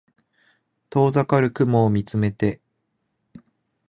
[0.89, 2.59] 遠ざかる雲を見つめて